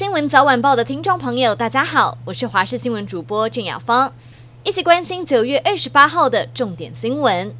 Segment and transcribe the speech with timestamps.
[0.00, 4.10] 新闻早晚报的听众朋友，大家好，我是华视新闻主播郑雅芳，
[4.64, 7.54] 一起关心九月二十八号的重点新闻。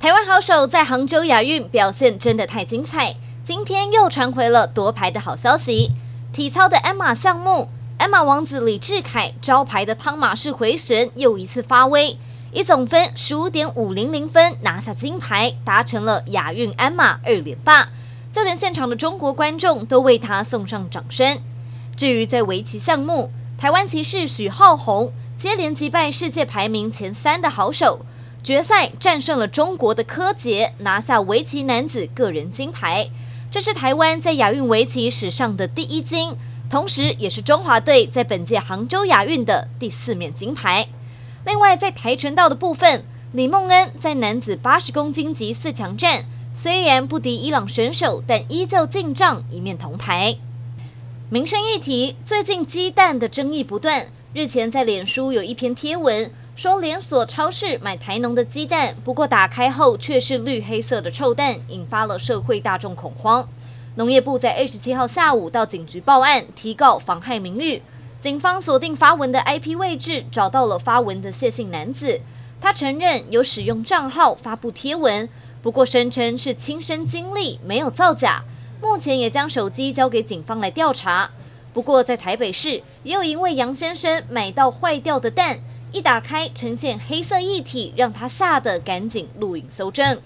[0.00, 5.92] 台湾好手在杭州亚运表现真的太精彩，今天又传回了夺牌的好消息。
[6.32, 12.18] 体操的鞍马项目，鞍马王子李志凯招牌的汤马式回旋又一次发威，
[12.52, 17.90] 以总分十五点五零零分拿下金牌，达成了亚运鞍马二连霸。
[18.34, 21.38] 就连现场的中国观众都为他送上掌声。
[21.96, 28.04] 至于在围棋项目，台湾棋士许皓红接连击败世界排名前三的好手，
[28.42, 33.08] 决赛战胜了中国的柯洁，拿下围棋男子个人金牌。
[33.52, 36.34] 这是台湾在亚运围棋史上的第一金，
[36.68, 40.88] 同时也是中华队在本届杭州亚运的第四面金牌。
[41.46, 46.24] 另外，在跆拳道的部分，李梦恩在男子八十公斤级四强战。
[46.56, 50.36] 虽然不敌伊朗选手，但依旧进账一面铜牌。
[51.28, 54.06] 民生议题，最近鸡蛋的争议不断。
[54.32, 63.48] 日前在脸书有一篇贴文，说连锁超市买台农的鸡蛋，不过打开后却是绿黑色的臭蛋，引发了社会大众恐慌。
[63.96, 67.82] 农业部在二十七号下午到警局报案，提告妨害名誉。
[68.20, 72.20] 警方锁定发文的 IP 位置，找到了发文的谢姓男子，
[72.60, 75.28] 他承认有使用账号发布贴文。
[75.64, 78.44] 不过声称是亲身经历，没有造假。
[78.82, 81.30] 目前也将手机交给警方来调查。
[81.72, 85.58] 不过在台北市，也有一位杨先生买到坏掉的蛋，
[85.90, 90.20] 一打开呈现黑色液体，让他吓得赶紧录影搜证。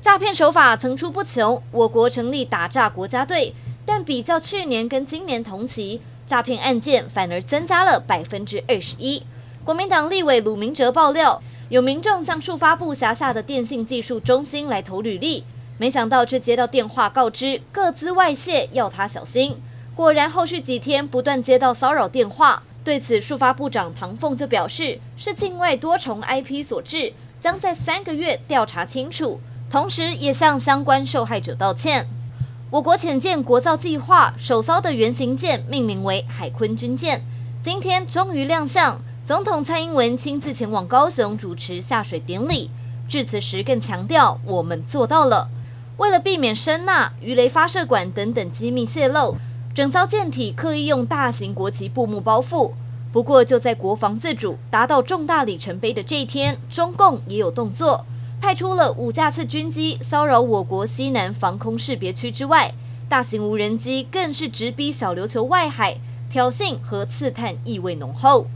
[0.00, 3.52] 诈骗手法层出不穷，我国成立打诈国家队，
[3.84, 9.22] 但比较去年跟今年同期，诈骗案件反而增加了百分之二十一。
[9.62, 11.42] 国民党立委鲁明哲爆料。
[11.68, 15.44] 有民众向数发部辖下的电信技术中心来投履历，
[15.76, 19.54] 没想到却接到电话告知个资外泄，要他小心。
[19.94, 22.62] 果然，后续几天不断接到骚扰电话。
[22.82, 29.38] 对此，数发部长唐凤就表示，是境外多重 IP 所致，将在三个月调查清楚，
[29.70, 32.08] 同时也向相关受害者道歉。
[32.70, 37.22] 我国潜舰国造计划首艘的原型舰命名为海鲲军舰，
[37.62, 38.98] 今天终于亮相。
[39.28, 42.70] 总统蔡英文亲自前往高雄主持下水典礼，
[43.06, 45.50] 致辞时更强调：“我们做到了。”
[45.98, 49.36] 为了避免声纳、鱼雷发射管等等机密泄露，
[49.74, 52.72] 整艘舰体刻意用大型国旗布幕包覆。
[53.12, 58.06] 不过，就在国防自主达到重大里程碑的这一天，中共也有动作，
[58.40, 62.72] 派出了五架次军机骚扰我国西南防空识别区之外，
[63.10, 65.98] 大型无人机更是直逼小琉球外海，
[66.30, 68.46] 挑衅和刺探意味浓厚。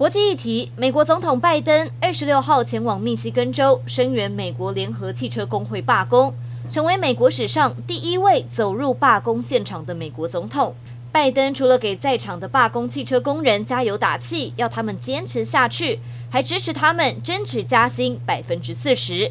[0.00, 6.32] 国际议题：美国总统拜登二十六号前往密西根州声援美国联合汽车工会罢工，
[6.70, 10.74] 成为美国史上第一位走入罢工现场的美国总统。
[11.12, 16.00] 拜登除了给在场的罢工汽车工人加油打气，要他们坚持下去，
[16.30, 19.30] 还支持他们争取加薪百分之四十。